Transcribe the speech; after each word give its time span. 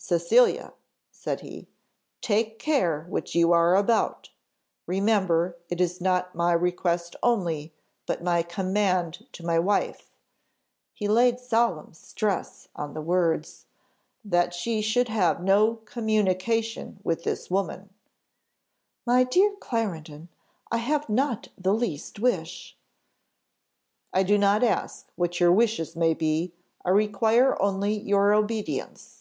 "'Cecilia,' 0.00 0.72
said 1.10 1.40
he, 1.40 1.68
'take 2.22 2.58
care 2.58 3.04
what 3.10 3.34
you 3.34 3.52
are 3.52 3.76
about. 3.76 4.30
Remember, 4.86 5.58
it 5.68 5.82
is 5.82 6.00
not 6.00 6.34
my 6.34 6.52
request 6.52 7.14
only, 7.22 7.74
but 8.06 8.22
my 8.22 8.42
command 8.42 9.26
to 9.32 9.44
my 9.44 9.58
wife' 9.58 10.10
(he 10.94 11.08
laid 11.08 11.38
solemn 11.40 11.92
stress 11.92 12.68
on 12.74 12.94
the 12.94 13.02
words) 13.02 13.66
'that 14.24 14.54
she 14.54 14.80
should 14.80 15.08
have 15.10 15.42
no 15.42 15.74
communication 15.74 17.00
with 17.02 17.24
this 17.24 17.50
woman.' 17.50 17.90
"'My 19.04 19.24
dear 19.24 19.56
Clarendon, 19.60 20.30
I 20.72 20.78
have 20.78 21.10
not 21.10 21.48
the 21.58 21.74
least 21.74 22.18
wish.' 22.18 22.78
"'I 24.14 24.22
do 24.22 24.38
not 24.38 24.62
ask 24.64 25.08
what 25.16 25.38
your 25.38 25.52
wishes 25.52 25.94
may 25.96 26.14
be; 26.14 26.54
I 26.82 26.88
require 26.90 27.60
only 27.60 27.92
your 27.92 28.32
obedience. 28.32 29.16